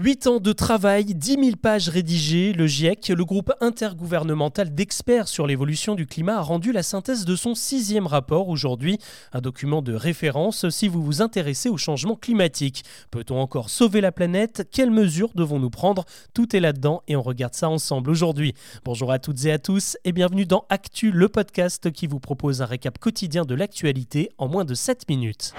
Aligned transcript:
Huit 0.00 0.26
ans 0.26 0.40
de 0.40 0.54
travail, 0.54 1.04
10 1.14 1.32
000 1.32 1.56
pages 1.60 1.90
rédigées, 1.90 2.54
le 2.54 2.66
GIEC, 2.66 3.08
le 3.08 3.26
groupe 3.26 3.52
intergouvernemental 3.60 4.74
d'experts 4.74 5.28
sur 5.28 5.46
l'évolution 5.46 5.94
du 5.94 6.06
climat, 6.06 6.38
a 6.38 6.40
rendu 6.40 6.72
la 6.72 6.82
synthèse 6.82 7.26
de 7.26 7.36
son 7.36 7.54
sixième 7.54 8.06
rapport 8.06 8.48
aujourd'hui, 8.48 8.96
un 9.34 9.42
document 9.42 9.82
de 9.82 9.92
référence 9.92 10.70
si 10.70 10.88
vous 10.88 11.02
vous 11.02 11.20
intéressez 11.20 11.68
au 11.68 11.76
changement 11.76 12.16
climatique. 12.16 12.84
Peut-on 13.10 13.38
encore 13.38 13.68
sauver 13.68 14.00
la 14.00 14.12
planète? 14.12 14.66
Quelles 14.72 14.90
mesures 14.90 15.32
devons-nous 15.34 15.68
prendre? 15.68 16.06
Tout 16.32 16.56
est 16.56 16.60
là-dedans 16.60 17.02
et 17.06 17.14
on 17.14 17.22
regarde 17.22 17.52
ça 17.52 17.68
ensemble 17.68 18.08
aujourd'hui. 18.08 18.54
Bonjour 18.86 19.12
à 19.12 19.18
toutes 19.18 19.44
et 19.44 19.52
à 19.52 19.58
tous 19.58 19.98
et 20.06 20.12
bienvenue 20.12 20.46
dans 20.46 20.64
Actu, 20.70 21.10
le 21.10 21.28
podcast 21.28 21.92
qui 21.92 22.06
vous 22.06 22.18
propose 22.18 22.62
un 22.62 22.66
récap 22.66 22.96
quotidien 22.96 23.44
de 23.44 23.54
l'actualité 23.54 24.30
en 24.38 24.48
moins 24.48 24.64
de 24.64 24.72
7 24.72 25.06
minutes. 25.10 25.52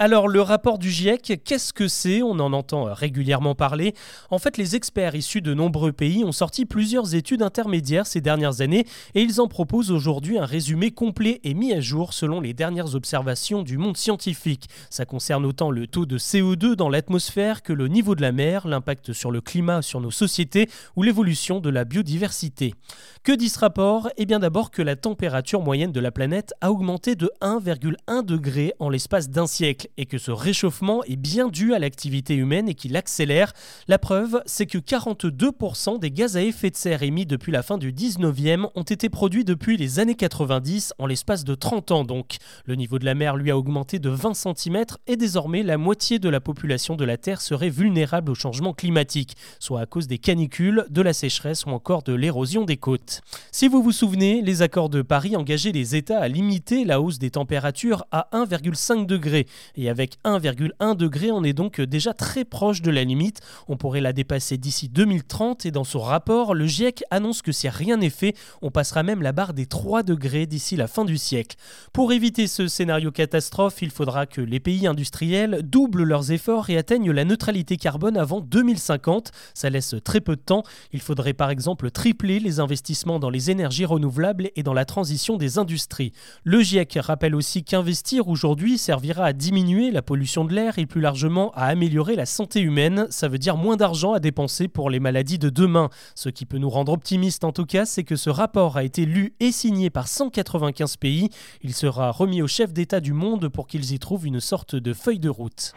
Alors 0.00 0.26
le 0.26 0.40
rapport 0.40 0.78
du 0.78 0.90
GIEC, 0.90 1.40
qu'est-ce 1.44 1.72
que 1.72 1.86
c'est? 1.86 2.20
On 2.20 2.32
en 2.40 2.52
entend 2.52 2.92
régulièrement 2.92 3.54
parler. 3.54 3.94
En 4.28 4.40
fait, 4.40 4.56
les 4.56 4.74
experts 4.74 5.14
issus 5.14 5.40
de 5.40 5.54
nombreux 5.54 5.92
pays 5.92 6.24
ont 6.24 6.32
sorti 6.32 6.66
plusieurs 6.66 7.14
études 7.14 7.42
intermédiaires 7.42 8.04
ces 8.04 8.20
dernières 8.20 8.60
années 8.60 8.86
et 9.14 9.22
ils 9.22 9.40
en 9.40 9.46
proposent 9.46 9.92
aujourd'hui 9.92 10.36
un 10.36 10.46
résumé 10.46 10.90
complet 10.90 11.40
et 11.44 11.54
mis 11.54 11.72
à 11.72 11.80
jour 11.80 12.12
selon 12.12 12.40
les 12.40 12.54
dernières 12.54 12.96
observations 12.96 13.62
du 13.62 13.78
monde 13.78 13.96
scientifique. 13.96 14.68
Ça 14.90 15.04
concerne 15.04 15.46
autant 15.46 15.70
le 15.70 15.86
taux 15.86 16.06
de 16.06 16.18
CO2 16.18 16.74
dans 16.74 16.88
l'atmosphère 16.88 17.62
que 17.62 17.72
le 17.72 17.86
niveau 17.86 18.16
de 18.16 18.22
la 18.22 18.32
mer, 18.32 18.66
l'impact 18.66 19.12
sur 19.12 19.30
le 19.30 19.40
climat, 19.40 19.80
sur 19.80 20.00
nos 20.00 20.10
sociétés 20.10 20.68
ou 20.96 21.04
l'évolution 21.04 21.60
de 21.60 21.70
la 21.70 21.84
biodiversité. 21.84 22.74
Que 23.22 23.32
dit 23.32 23.48
ce 23.48 23.60
rapport? 23.60 24.10
Eh 24.16 24.26
bien 24.26 24.40
d'abord 24.40 24.72
que 24.72 24.82
la 24.82 24.96
température 24.96 25.60
moyenne 25.60 25.92
de 25.92 26.00
la 26.00 26.10
planète 26.10 26.52
a 26.60 26.72
augmenté 26.72 27.14
de 27.14 27.30
1,1 27.40 28.24
degré 28.24 28.74
en 28.80 28.90
l'espace 28.90 29.30
d'un 29.30 29.46
siècle 29.46 29.83
et 29.96 30.06
que 30.06 30.18
ce 30.18 30.30
réchauffement 30.30 31.02
est 31.04 31.16
bien 31.16 31.48
dû 31.48 31.74
à 31.74 31.78
l'activité 31.78 32.34
humaine 32.34 32.68
et 32.68 32.74
qu'il 32.74 32.96
accélère. 32.96 33.52
La 33.88 33.98
preuve, 33.98 34.42
c'est 34.46 34.66
que 34.66 34.78
42% 34.78 35.98
des 35.98 36.10
gaz 36.10 36.36
à 36.36 36.42
effet 36.42 36.70
de 36.70 36.76
serre 36.76 37.02
émis 37.02 37.26
depuis 37.26 37.52
la 37.52 37.62
fin 37.62 37.78
du 37.78 37.92
19e 37.92 38.68
ont 38.74 38.82
été 38.82 39.08
produits 39.08 39.44
depuis 39.44 39.76
les 39.76 39.98
années 39.98 40.14
90, 40.14 40.94
en 40.98 41.06
l'espace 41.06 41.44
de 41.44 41.54
30 41.54 41.90
ans 41.90 42.04
donc. 42.04 42.36
Le 42.64 42.74
niveau 42.74 42.98
de 42.98 43.04
la 43.04 43.14
mer 43.14 43.36
lui 43.36 43.50
a 43.50 43.58
augmenté 43.58 43.98
de 43.98 44.10
20 44.10 44.34
cm 44.34 44.84
et 45.06 45.16
désormais 45.16 45.62
la 45.62 45.78
moitié 45.78 46.18
de 46.18 46.28
la 46.28 46.40
population 46.40 46.96
de 46.96 47.04
la 47.04 47.16
Terre 47.16 47.40
serait 47.40 47.70
vulnérable 47.70 48.30
au 48.30 48.34
changement 48.34 48.72
climatique, 48.72 49.36
soit 49.58 49.80
à 49.80 49.86
cause 49.86 50.06
des 50.06 50.18
canicules, 50.18 50.86
de 50.90 51.02
la 51.02 51.12
sécheresse 51.12 51.66
ou 51.66 51.70
encore 51.70 52.02
de 52.02 52.12
l'érosion 52.12 52.64
des 52.64 52.76
côtes. 52.76 53.20
Si 53.52 53.68
vous 53.68 53.82
vous 53.82 53.92
souvenez, 53.92 54.42
les 54.42 54.62
accords 54.62 54.88
de 54.88 55.02
Paris 55.02 55.36
engageaient 55.36 55.72
les 55.72 55.96
États 55.96 56.20
à 56.20 56.28
limiter 56.28 56.84
la 56.84 57.00
hausse 57.00 57.18
des 57.18 57.30
températures 57.30 58.04
à 58.10 58.28
1,5 58.32 59.06
degré 59.06 59.46
et 59.76 59.88
avec 59.88 60.18
1,1 60.24 60.96
degré, 60.96 61.30
on 61.30 61.42
est 61.42 61.52
donc 61.52 61.80
déjà 61.80 62.14
très 62.14 62.44
proche 62.44 62.82
de 62.82 62.90
la 62.90 63.04
limite. 63.04 63.40
On 63.68 63.76
pourrait 63.76 64.00
la 64.00 64.12
dépasser 64.12 64.56
d'ici 64.56 64.88
2030 64.88 65.66
et 65.66 65.70
dans 65.70 65.84
son 65.84 66.00
rapport, 66.00 66.54
le 66.54 66.66
GIEC 66.66 67.02
annonce 67.10 67.42
que 67.42 67.52
si 67.52 67.68
rien 67.68 67.96
n'est 67.96 68.10
fait, 68.10 68.34
on 68.62 68.70
passera 68.70 69.02
même 69.02 69.22
la 69.22 69.32
barre 69.32 69.54
des 69.54 69.66
3 69.66 70.02
degrés 70.02 70.46
d'ici 70.46 70.76
la 70.76 70.86
fin 70.86 71.04
du 71.04 71.18
siècle. 71.18 71.56
Pour 71.92 72.12
éviter 72.12 72.46
ce 72.46 72.68
scénario 72.68 73.10
catastrophe, 73.10 73.82
il 73.82 73.90
faudra 73.90 74.26
que 74.26 74.40
les 74.40 74.60
pays 74.60 74.86
industriels 74.86 75.60
doublent 75.64 76.04
leurs 76.04 76.30
efforts 76.30 76.70
et 76.70 76.76
atteignent 76.76 77.10
la 77.10 77.24
neutralité 77.24 77.76
carbone 77.76 78.16
avant 78.16 78.40
2050. 78.40 79.32
Ça 79.54 79.70
laisse 79.70 79.96
très 80.04 80.20
peu 80.20 80.36
de 80.36 80.40
temps. 80.40 80.62
Il 80.92 81.00
faudrait 81.00 81.32
par 81.32 81.50
exemple 81.50 81.90
tripler 81.90 82.38
les 82.38 82.60
investissements 82.60 83.18
dans 83.18 83.30
les 83.30 83.50
énergies 83.50 83.84
renouvelables 83.84 84.50
et 84.54 84.62
dans 84.62 84.74
la 84.74 84.84
transition 84.84 85.36
des 85.36 85.58
industries. 85.58 86.12
Le 86.44 86.60
GIEC 86.60 86.98
rappelle 87.00 87.34
aussi 87.34 87.64
qu'investir 87.64 88.28
aujourd'hui 88.28 88.78
servira 88.78 89.24
à 89.24 89.32
diminuer 89.32 89.63
la 89.64 90.02
pollution 90.02 90.44
de 90.44 90.52
l'air 90.52 90.78
et 90.78 90.86
plus 90.86 91.00
largement 91.00 91.50
à 91.52 91.66
améliorer 91.66 92.16
la 92.16 92.26
santé 92.26 92.60
humaine. 92.60 93.06
Ça 93.08 93.28
veut 93.28 93.38
dire 93.38 93.56
moins 93.56 93.76
d'argent 93.76 94.12
à 94.12 94.20
dépenser 94.20 94.68
pour 94.68 94.90
les 94.90 95.00
maladies 95.00 95.38
de 95.38 95.48
demain. 95.48 95.88
Ce 96.14 96.28
qui 96.28 96.44
peut 96.44 96.58
nous 96.58 96.68
rendre 96.68 96.92
optimistes 96.92 97.44
en 97.44 97.52
tout 97.52 97.64
cas, 97.64 97.86
c'est 97.86 98.04
que 98.04 98.16
ce 98.16 98.30
rapport 98.30 98.76
a 98.76 98.84
été 98.84 99.06
lu 99.06 99.34
et 99.40 99.52
signé 99.52 99.88
par 99.88 100.08
195 100.08 100.98
pays. 100.98 101.30
Il 101.62 101.72
sera 101.72 102.10
remis 102.10 102.42
aux 102.42 102.46
chefs 102.46 102.72
d'État 102.74 103.00
du 103.00 103.14
monde 103.14 103.48
pour 103.48 103.66
qu'ils 103.66 103.92
y 103.92 103.98
trouvent 103.98 104.26
une 104.26 104.40
sorte 104.40 104.76
de 104.76 104.92
feuille 104.92 105.20
de 105.20 105.30
route. 105.30 105.72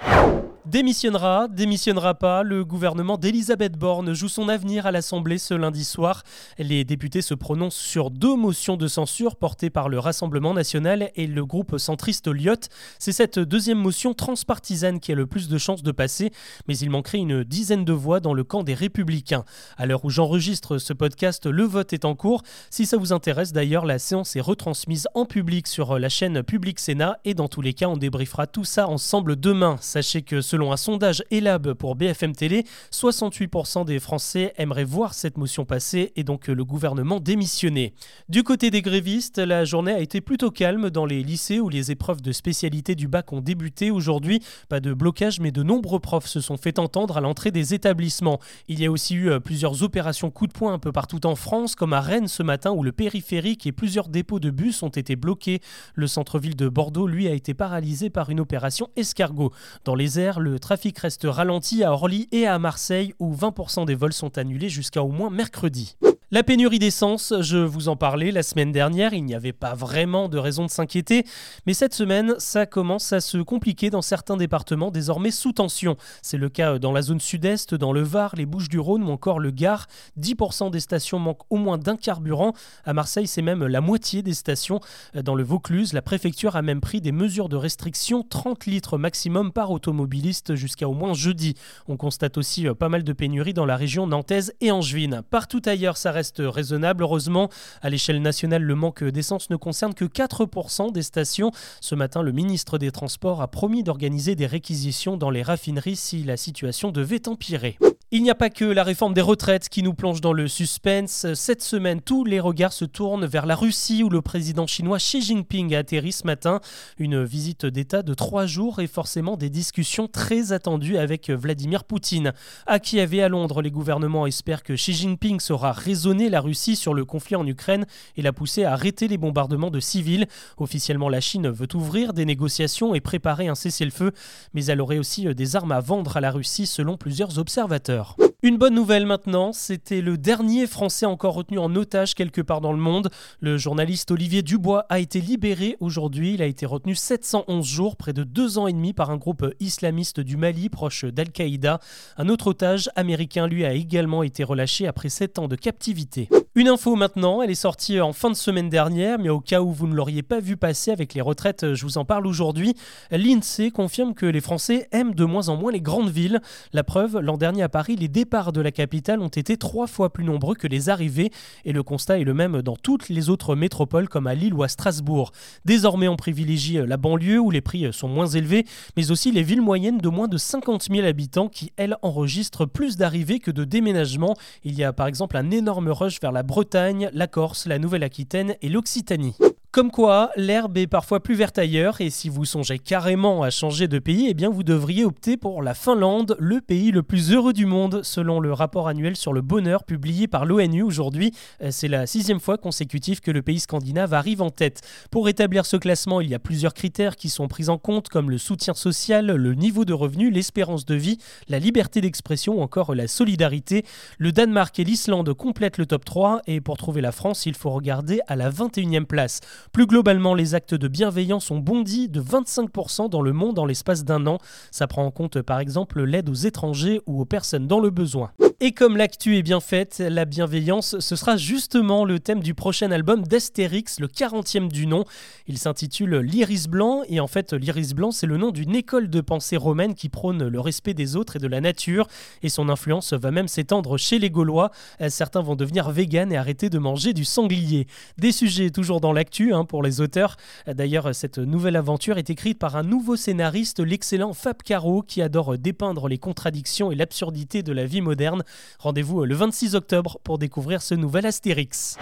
Démissionnera, 0.69 1.47
démissionnera 1.47 2.15
pas, 2.15 2.43
le 2.43 2.65
gouvernement 2.65 3.17
d'Elisabeth 3.17 3.77
Borne 3.77 4.11
joue 4.11 4.27
son 4.27 4.49
avenir 4.49 4.85
à 4.85 4.91
l'Assemblée 4.91 5.37
ce 5.37 5.53
lundi 5.53 5.85
soir. 5.85 6.23
Les 6.59 6.83
députés 6.83 7.21
se 7.21 7.33
prononcent 7.33 7.77
sur 7.77 8.11
deux 8.11 8.35
motions 8.35 8.75
de 8.75 8.89
censure 8.89 9.37
portées 9.37 9.69
par 9.69 9.87
le 9.87 9.97
Rassemblement 9.97 10.53
national 10.53 11.09
et 11.15 11.25
le 11.25 11.45
groupe 11.45 11.77
centriste 11.77 12.27
Lyot. 12.27 12.67
C'est 12.99 13.13
cette 13.13 13.39
deuxième 13.39 13.77
motion 13.77 14.13
transpartisane 14.13 14.99
qui 14.99 15.13
a 15.13 15.15
le 15.15 15.25
plus 15.25 15.47
de 15.47 15.57
chances 15.57 15.83
de 15.83 15.91
passer, 15.93 16.31
mais 16.67 16.77
il 16.77 16.89
manquerait 16.89 17.19
une 17.19 17.45
dizaine 17.45 17.85
de 17.85 17.93
voix 17.93 18.19
dans 18.19 18.33
le 18.33 18.43
camp 18.43 18.63
des 18.63 18.73
Républicains. 18.73 19.45
À 19.77 19.85
l'heure 19.85 20.03
où 20.03 20.09
j'enregistre 20.09 20.79
ce 20.79 20.91
podcast, 20.91 21.45
le 21.45 21.63
vote 21.63 21.93
est 21.93 22.03
en 22.03 22.13
cours. 22.13 22.43
Si 22.71 22.85
ça 22.85 22.97
vous 22.97 23.13
intéresse 23.13 23.53
d'ailleurs, 23.53 23.85
la 23.85 23.99
séance 23.99 24.35
est 24.35 24.41
retransmise 24.41 25.07
en 25.13 25.23
public 25.23 25.65
sur 25.65 25.97
la 25.97 26.09
chaîne 26.09 26.43
Public 26.43 26.77
Sénat 26.77 27.19
et 27.23 27.35
dans 27.35 27.47
tous 27.47 27.61
les 27.61 27.73
cas, 27.73 27.87
on 27.87 27.95
débriefera 27.95 28.47
tout 28.47 28.65
ça 28.65 28.89
ensemble 28.89 29.37
demain. 29.37 29.77
Sachez 29.79 30.23
que 30.23 30.41
ce 30.41 30.56
Selon 30.57 30.71
un 30.71 30.77
sondage 30.77 31.23
ELAB 31.29 31.73
pour 31.73 31.95
BFM 31.95 32.35
Télé, 32.35 32.63
68% 32.91 33.85
des 33.85 33.99
Français 33.99 34.55
aimeraient 34.57 34.85
voir 34.85 35.13
cette 35.13 35.37
motion 35.37 35.65
passer 35.65 36.13
et 36.15 36.23
donc 36.23 36.47
le 36.47 36.65
gouvernement 36.65 37.19
démissionner. 37.19 37.93
Du 38.27 38.41
côté 38.41 38.71
des 38.71 38.81
grévistes, 38.81 39.37
la 39.37 39.65
journée 39.65 39.91
a 39.91 39.99
été 39.99 40.19
plutôt 40.19 40.49
calme 40.49 40.89
dans 40.89 41.05
les 41.05 41.21
lycées 41.21 41.59
où 41.59 41.69
les 41.69 41.91
épreuves 41.91 42.23
de 42.23 42.31
spécialité 42.31 42.95
du 42.95 43.07
bac 43.07 43.31
ont 43.33 43.41
débuté 43.41 43.91
aujourd'hui. 43.91 44.41
Pas 44.67 44.79
de 44.79 44.95
blocage, 44.95 45.39
mais 45.39 45.51
de 45.51 45.61
nombreux 45.61 45.99
profs 45.99 46.25
se 46.25 46.41
sont 46.41 46.57
fait 46.57 46.79
entendre 46.79 47.17
à 47.17 47.21
l'entrée 47.21 47.51
des 47.51 47.75
établissements. 47.75 48.39
Il 48.67 48.81
y 48.81 48.87
a 48.87 48.91
aussi 48.91 49.13
eu 49.13 49.29
euh, 49.29 49.39
plusieurs 49.39 49.83
opérations 49.83 50.31
coup 50.31 50.47
de 50.47 50.53
poing 50.53 50.73
un 50.73 50.79
peu 50.79 50.91
partout 50.91 51.23
en 51.27 51.35
France, 51.35 51.75
comme 51.75 51.93
à 51.93 52.01
Rennes 52.01 52.27
ce 52.27 52.41
matin 52.41 52.71
où 52.71 52.81
le 52.81 52.93
périphérique 52.93 53.67
et 53.67 53.71
plusieurs 53.71 54.07
dépôts 54.07 54.39
de 54.39 54.49
bus 54.49 54.81
ont 54.81 54.89
été 54.89 55.15
bloqués. 55.15 55.61
Le 55.93 56.07
centre-ville 56.07 56.55
de 56.55 56.67
Bordeaux, 56.67 57.05
lui, 57.05 57.27
a 57.27 57.33
été 57.33 57.53
paralysé 57.53 58.09
par 58.09 58.31
une 58.31 58.39
opération 58.39 58.89
escargot. 58.95 59.53
Dans 59.85 59.93
les 59.93 60.19
airs, 60.19 60.39
le 60.47 60.59
trafic 60.59 60.97
reste 60.99 61.25
ralenti 61.25 61.83
à 61.83 61.91
Orly 61.91 62.27
et 62.31 62.47
à 62.47 62.57
Marseille 62.59 63.13
où 63.19 63.33
20% 63.35 63.85
des 63.85 63.95
vols 63.95 64.13
sont 64.13 64.37
annulés 64.37 64.69
jusqu'à 64.69 65.03
au 65.03 65.09
moins 65.09 65.29
mercredi. 65.29 65.95
La 66.29 66.43
pénurie 66.43 66.77
d'essence, 66.77 67.33
je 67.39 67.57
vous 67.57 67.87
en 67.87 67.95
parlais 67.95 68.31
la 68.31 68.43
semaine 68.43 68.73
dernière, 68.73 69.13
il 69.13 69.23
n'y 69.23 69.33
avait 69.33 69.53
pas 69.53 69.73
vraiment 69.73 70.27
de 70.27 70.37
raison 70.37 70.65
de 70.65 70.69
s'inquiéter, 70.69 71.23
mais 71.65 71.73
cette 71.73 71.93
semaine, 71.93 72.35
ça 72.37 72.65
commence 72.65 73.13
à 73.13 73.21
se 73.21 73.37
compliquer 73.37 73.89
dans 73.89 74.01
certains 74.01 74.35
départements 74.35 74.91
désormais 74.91 75.31
sous 75.31 75.53
tension. 75.53 75.95
C'est 76.21 76.35
le 76.35 76.49
cas 76.49 76.79
dans 76.79 76.91
la 76.91 77.01
zone 77.01 77.21
sud-est, 77.21 77.75
dans 77.75 77.93
le 77.93 78.01
Var, 78.01 78.35
les 78.35 78.45
Bouches-du-Rhône 78.45 79.03
ou 79.03 79.09
encore 79.09 79.39
le 79.39 79.51
Gard. 79.51 79.87
10% 80.19 80.69
des 80.69 80.81
stations 80.81 81.17
manquent 81.17 81.49
au 81.49 81.55
moins 81.55 81.77
d'un 81.77 81.95
carburant. 81.95 82.51
À 82.83 82.91
Marseille, 82.91 83.27
c'est 83.27 83.41
même 83.41 83.65
la 83.65 83.79
moitié 83.79 84.21
des 84.21 84.33
stations. 84.33 84.81
Dans 85.13 85.33
le 85.33 85.43
Vaucluse, 85.43 85.93
la 85.93 86.01
préfecture 86.01 86.57
a 86.57 86.61
même 86.61 86.81
pris 86.81 86.99
des 86.99 87.13
mesures 87.13 87.47
de 87.47 87.55
restriction, 87.55 88.21
30 88.21 88.65
litres 88.65 88.97
maximum 88.97 89.53
par 89.53 89.71
automobiliste 89.71 90.55
jusqu'à 90.55 90.89
au 90.89 90.93
moins 90.93 91.13
jeudi. 91.13 91.53
On 91.87 91.95
constate 91.95 92.37
aussi 92.37 92.67
euh, 92.67 92.73
pas 92.73 92.89
mal 92.89 93.05
de 93.05 93.13
pénuries 93.13 93.53
dans 93.53 93.65
la 93.65 93.77
région 93.77 94.07
nantaise 94.07 94.53
et 94.59 94.71
angevine. 94.71 95.21
Partout 95.29 95.61
ailleurs, 95.65 95.95
ça 95.95 96.16
reste 96.17 96.41
raisonnable. 96.43 97.03
Heureusement, 97.03 97.49
à 97.81 97.89
l'échelle 97.89 98.21
nationale, 98.21 98.63
le 98.63 98.75
manque 98.75 99.03
d'essence 99.03 99.51
ne 99.51 99.55
concerne 99.55 99.93
que 99.93 100.05
4% 100.05 100.91
des 100.91 101.03
stations. 101.03 101.51
Ce 101.79 101.93
matin, 101.93 102.23
le 102.23 102.31
ministre 102.31 102.79
des 102.79 102.91
Transports 102.91 103.41
a 103.41 103.47
promis 103.47 103.83
d'organiser 103.83 104.35
des 104.35 104.47
réquisitions 104.47 105.15
dans 105.15 105.29
les 105.29 105.43
raffineries 105.43 105.95
si 105.95 106.23
la 106.23 106.35
situation 106.35 106.91
devait 106.91 107.27
empirer. 107.27 107.77
Il 108.09 108.23
n'y 108.23 108.29
a 108.29 108.35
pas 108.35 108.49
que 108.49 108.63
la 108.63 108.85
réforme 108.85 109.13
des 109.13 109.19
retraites 109.19 109.67
qui 109.67 109.83
nous 109.83 109.93
plonge 109.93 110.21
dans 110.21 110.31
le 110.31 110.47
suspense. 110.47 111.27
Cette 111.33 111.61
semaine, 111.61 111.99
tous 111.99 112.23
les 112.23 112.39
regards 112.39 112.71
se 112.71 112.85
tournent 112.85 113.25
vers 113.25 113.45
la 113.45 113.53
Russie 113.53 114.01
où 114.01 114.07
le 114.07 114.21
président 114.21 114.65
chinois 114.65 114.97
Xi 114.97 115.21
Jinping 115.21 115.75
a 115.75 115.79
atterri 115.79 116.13
ce 116.13 116.25
matin. 116.25 116.61
Une 116.99 117.25
visite 117.25 117.65
d'État 117.65 118.03
de 118.03 118.13
trois 118.13 118.45
jours 118.45 118.79
et 118.79 118.87
forcément 118.87 119.35
des 119.35 119.49
discussions 119.49 120.07
très 120.07 120.53
attendues 120.53 120.97
avec 120.97 121.29
Vladimir 121.29 121.83
Poutine. 121.83 122.31
À 122.65 122.79
Kiev 122.79 123.13
et 123.13 123.23
à 123.23 123.27
Londres, 123.27 123.61
les 123.61 123.71
gouvernements 123.71 124.25
espèrent 124.25 124.63
que 124.63 124.75
Xi 124.75 124.93
Jinping 124.93 125.41
saura 125.41 125.73
raisonner 125.73 126.29
la 126.29 126.39
Russie 126.39 126.77
sur 126.77 126.93
le 126.93 127.03
conflit 127.03 127.35
en 127.35 127.45
Ukraine 127.45 127.85
et 128.15 128.21
la 128.21 128.31
pousser 128.31 128.63
à 128.63 128.71
arrêter 128.71 129.09
les 129.09 129.17
bombardements 129.17 129.69
de 129.69 129.81
civils. 129.81 130.27
Officiellement, 130.55 131.09
la 131.09 131.19
Chine 131.19 131.49
veut 131.49 131.67
ouvrir 131.73 132.13
des 132.13 132.23
négociations 132.23 132.95
et 132.95 133.01
préparer 133.01 133.49
un 133.49 133.55
cessez-le-feu, 133.55 134.13
mais 134.53 134.63
elle 134.67 134.79
aurait 134.79 134.97
aussi 134.97 135.25
des 135.35 135.55
armes 135.57 135.73
à 135.73 135.81
vendre 135.81 136.15
à 136.15 136.21
la 136.21 136.31
Russie 136.31 136.67
selon 136.67 136.95
plusieurs 136.95 137.37
observateurs. 137.37 137.96
Une 138.43 138.57
bonne 138.57 138.75
nouvelle 138.75 139.07
maintenant, 139.07 139.51
c'était 139.51 139.99
le 139.99 140.15
dernier 140.15 140.67
Français 140.67 141.07
encore 141.07 141.33
retenu 141.33 141.57
en 141.57 141.75
otage 141.75 142.13
quelque 142.13 142.41
part 142.41 142.61
dans 142.61 142.71
le 142.71 142.77
monde. 142.77 143.09
Le 143.39 143.57
journaliste 143.57 144.11
Olivier 144.11 144.43
Dubois 144.43 144.85
a 144.89 144.99
été 144.99 145.19
libéré 145.19 145.75
aujourd'hui. 145.79 146.35
Il 146.35 146.43
a 146.43 146.45
été 146.45 146.67
retenu 146.67 146.93
711 146.93 147.65
jours, 147.65 147.95
près 147.95 148.13
de 148.13 148.23
deux 148.23 148.59
ans 148.59 148.67
et 148.67 148.73
demi, 148.73 148.93
par 148.93 149.09
un 149.09 149.17
groupe 149.17 149.45
islamiste 149.59 150.19
du 150.19 150.37
Mali 150.37 150.69
proche 150.69 151.03
d'Al-Qaïda. 151.03 151.79
Un 152.17 152.29
autre 152.29 152.47
otage 152.47 152.91
américain, 152.95 153.47
lui, 153.47 153.65
a 153.65 153.73
également 153.73 154.21
été 154.21 154.43
relâché 154.43 154.85
après 154.85 155.09
sept 155.09 155.39
ans 155.39 155.47
de 155.47 155.55
captivité. 155.55 156.29
Une 156.57 156.69
info 156.69 156.95
maintenant, 156.95 157.43
elle 157.43 157.51
est 157.51 157.53
sortie 157.53 158.01
en 158.01 158.13
fin 158.13 158.31
de 158.31 158.35
semaine 158.35 158.67
dernière, 158.67 159.19
mais 159.19 159.29
au 159.29 159.39
cas 159.39 159.61
où 159.61 159.71
vous 159.71 159.85
ne 159.85 159.93
l'auriez 159.93 160.23
pas 160.23 160.39
vu 160.39 160.57
passer 160.57 160.89
avec 160.89 161.13
les 161.13 161.21
retraites, 161.21 161.75
je 161.75 161.85
vous 161.85 161.99
en 161.99 162.03
parle 162.03 162.25
aujourd'hui. 162.25 162.73
L'INSEE 163.11 163.69
confirme 163.69 164.15
que 164.15 164.25
les 164.25 164.41
Français 164.41 164.87
aiment 164.91 165.13
de 165.13 165.23
moins 165.23 165.49
en 165.49 165.55
moins 165.55 165.71
les 165.71 165.81
grandes 165.81 166.09
villes. 166.09 166.41
La 166.73 166.83
preuve, 166.83 167.19
l'an 167.19 167.37
dernier 167.37 167.61
à 167.61 167.69
Paris, 167.69 167.95
les 167.95 168.07
départs 168.07 168.53
de 168.53 168.61
la 168.61 168.71
capitale 168.71 169.21
ont 169.21 169.27
été 169.27 169.55
trois 169.55 169.85
fois 169.85 170.11
plus 170.11 170.23
nombreux 170.23 170.55
que 170.55 170.65
les 170.65 170.89
arrivées, 170.89 171.29
et 171.63 171.73
le 171.73 171.83
constat 171.83 172.17
est 172.21 172.23
le 172.23 172.33
même 172.33 172.63
dans 172.63 172.75
toutes 172.75 173.07
les 173.09 173.29
autres 173.29 173.55
métropoles 173.55 174.09
comme 174.09 174.25
à 174.25 174.33
Lille 174.33 174.55
ou 174.55 174.63
à 174.63 174.67
Strasbourg. 174.67 175.33
Désormais, 175.63 176.07
on 176.07 176.15
privilégie 176.15 176.79
la 176.83 176.97
banlieue 176.97 177.37
où 177.37 177.51
les 177.51 177.61
prix 177.61 177.93
sont 177.93 178.07
moins 178.07 178.25
élevés, 178.25 178.65
mais 178.95 179.11
aussi 179.11 179.31
les 179.31 179.43
villes 179.43 179.61
moyennes 179.61 179.99
de 179.99 180.09
moins 180.09 180.27
de 180.27 180.37
50 180.37 180.87
000 180.89 181.05
habitants 181.05 181.49
qui, 181.49 181.71
elles, 181.77 181.97
enregistrent 182.01 182.65
plus 182.65 182.97
d'arrivées 182.97 183.37
que 183.37 183.51
de 183.51 183.63
déménagements. 183.63 184.35
Il 184.63 184.73
y 184.73 184.83
a 184.83 184.91
par 184.91 185.05
exemple 185.05 185.37
un 185.37 185.51
énorme 185.51 185.89
rush 185.89 186.19
vers 186.19 186.31
la 186.31 186.46
Bretagne, 186.47 187.09
la 187.11 187.27
Corse, 187.27 187.67
la 187.67 187.77
Nouvelle-Aquitaine 187.77 188.55
et 188.61 188.69
l'Occitanie. 188.69 189.35
Comme 189.77 189.91
quoi, 189.91 190.31
l'herbe 190.35 190.75
est 190.79 190.87
parfois 190.87 191.19
plus 191.19 191.35
verte 191.35 191.59
ailleurs 191.59 192.01
et 192.01 192.09
si 192.09 192.29
vous 192.29 192.45
songez 192.45 192.79
carrément 192.79 193.43
à 193.43 193.51
changer 193.51 193.87
de 193.87 193.99
pays, 193.99 194.25
eh 194.27 194.33
bien 194.33 194.49
vous 194.49 194.63
devriez 194.63 195.05
opter 195.05 195.37
pour 195.37 195.61
la 195.61 195.75
Finlande, 195.75 196.35
le 196.39 196.61
pays 196.61 196.89
le 196.89 197.03
plus 197.03 197.31
heureux 197.31 197.53
du 197.53 197.67
monde, 197.67 198.01
selon 198.01 198.39
le 198.39 198.51
rapport 198.53 198.87
annuel 198.87 199.15
sur 199.15 199.33
le 199.33 199.43
bonheur 199.43 199.83
publié 199.83 200.27
par 200.27 200.47
l'ONU 200.47 200.81
aujourd'hui. 200.81 201.31
Euh, 201.61 201.69
c'est 201.69 201.89
la 201.89 202.07
sixième 202.07 202.39
fois 202.39 202.57
consécutive 202.57 203.19
que 203.19 203.29
le 203.29 203.43
pays 203.43 203.59
scandinave 203.59 204.15
arrive 204.15 204.41
en 204.41 204.49
tête. 204.49 204.81
Pour 205.11 205.29
établir 205.29 205.67
ce 205.67 205.77
classement, 205.77 206.21
il 206.21 206.29
y 206.31 206.33
a 206.33 206.39
plusieurs 206.39 206.73
critères 206.73 207.15
qui 207.15 207.29
sont 207.29 207.47
pris 207.47 207.69
en 207.69 207.77
compte, 207.77 208.09
comme 208.09 208.31
le 208.31 208.39
soutien 208.39 208.73
social, 208.73 209.27
le 209.27 209.53
niveau 209.53 209.85
de 209.85 209.93
revenu, 209.93 210.31
l'espérance 210.31 210.87
de 210.87 210.95
vie, 210.95 211.19
la 211.49 211.59
liberté 211.59 212.01
d'expression 212.01 212.57
ou 212.57 212.61
encore 212.61 212.95
la 212.95 213.07
solidarité. 213.07 213.85
Le 214.17 214.31
Danemark 214.31 214.79
et 214.79 214.83
l'Islande 214.83 215.31
complètent 215.35 215.77
le 215.77 215.85
top 215.85 216.03
3 216.03 216.41
et 216.47 216.61
pour 216.61 216.77
trouver 216.77 217.01
la 217.01 217.11
France, 217.11 217.45
il 217.45 217.53
faut 217.53 217.69
regarder 217.69 218.21
à 218.25 218.35
la 218.35 218.49
21e 218.49 219.05
place. 219.05 219.39
Plus 219.71 219.85
globalement, 219.85 220.33
les 220.33 220.55
actes 220.55 220.73
de 220.73 220.87
bienveillance 220.87 221.51
ont 221.51 221.59
bondi 221.59 222.09
de 222.09 222.21
25% 222.21 223.09
dans 223.09 223.21
le 223.21 223.33
monde 223.33 223.59
en 223.59 223.65
l'espace 223.65 224.03
d'un 224.03 224.25
an. 224.27 224.37
Ça 224.71 224.87
prend 224.87 225.05
en 225.05 225.11
compte 225.11 225.41
par 225.41 225.59
exemple 225.59 226.03
l'aide 226.03 226.29
aux 226.29 226.33
étrangers 226.33 227.01
ou 227.05 227.21
aux 227.21 227.25
personnes 227.25 227.67
dans 227.67 227.79
le 227.79 227.89
besoin. 227.89 228.31
Et 228.59 228.71
comme 228.71 228.97
l'actu 228.97 229.37
est 229.37 229.43
bien 229.43 229.59
faite, 229.59 229.99
la 229.99 230.25
bienveillance, 230.25 230.97
ce 230.97 231.15
sera 231.15 231.37
justement 231.37 232.05
le 232.05 232.19
thème 232.19 232.41
du 232.41 232.55
prochain 232.55 232.89
album 232.89 233.21
d'Astérix, 233.21 233.99
le 233.99 234.07
40e 234.07 234.67
du 234.67 234.87
nom. 234.87 235.05
Il 235.45 235.59
s'intitule 235.59 236.15
L'Iris 236.21 236.67
Blanc, 236.67 237.03
et 237.07 237.19
en 237.19 237.27
fait, 237.27 237.53
l'Iris 237.53 237.93
Blanc, 237.93 238.09
c'est 238.09 238.25
le 238.25 238.37
nom 238.37 238.49
d'une 238.49 238.75
école 238.75 239.11
de 239.11 239.21
pensée 239.21 239.57
romaine 239.57 239.93
qui 239.93 240.09
prône 240.09 240.47
le 240.47 240.59
respect 240.59 240.95
des 240.95 241.15
autres 241.15 241.35
et 241.35 241.39
de 241.39 241.45
la 241.45 241.61
nature, 241.61 242.07
et 242.41 242.49
son 242.49 242.67
influence 242.67 243.13
va 243.13 243.29
même 243.29 243.47
s'étendre 243.47 243.95
chez 243.99 244.17
les 244.17 244.31
Gaulois. 244.31 244.71
Certains 245.07 245.41
vont 245.41 245.55
devenir 245.55 245.91
véganes 245.91 246.31
et 246.31 246.37
arrêter 246.37 246.71
de 246.71 246.79
manger 246.79 247.13
du 247.13 247.25
sanglier. 247.25 247.85
Des 248.17 248.31
sujets 248.31 248.71
toujours 248.71 249.01
dans 249.01 249.13
l'actu 249.13 249.53
hein, 249.53 249.65
pour 249.65 249.83
les 249.83 250.01
auteurs. 250.01 250.35
D'ailleurs, 250.65 251.13
cette 251.13 251.37
nouvelle 251.37 251.75
aventure 251.75 252.17
est 252.17 252.31
écrite 252.31 252.57
par 252.57 252.75
un 252.75 252.81
nouveau 252.81 253.17
scénariste, 253.17 253.81
l'excellent 253.81 254.33
Fab 254.33 254.63
Caro, 254.63 255.03
qui 255.03 255.21
adore 255.21 255.59
dépeindre 255.59 256.07
les 256.07 256.17
contradictions 256.17 256.91
et 256.91 256.95
l'absurdité 256.95 257.61
de 257.61 257.71
la 257.71 257.85
vie 257.85 258.01
moderne. 258.01 258.41
Rendez-vous 258.79 259.25
le 259.25 259.35
26 259.35 259.75
octobre 259.75 260.19
pour 260.23 260.37
découvrir 260.37 260.81
ce 260.81 260.95
nouvel 260.95 261.25
Astérix. 261.25 261.97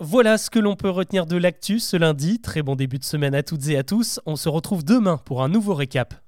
Voilà 0.00 0.38
ce 0.38 0.50
que 0.50 0.58
l'on 0.58 0.76
peut 0.76 0.90
retenir 0.90 1.26
de 1.26 1.36
l'actu 1.36 1.78
ce 1.78 1.96
lundi. 1.96 2.40
Très 2.40 2.62
bon 2.62 2.76
début 2.76 2.98
de 2.98 3.04
semaine 3.04 3.34
à 3.34 3.42
toutes 3.42 3.68
et 3.68 3.76
à 3.76 3.82
tous. 3.82 4.20
On 4.26 4.36
se 4.36 4.48
retrouve 4.48 4.84
demain 4.84 5.18
pour 5.18 5.42
un 5.42 5.48
nouveau 5.48 5.74
récap. 5.74 6.20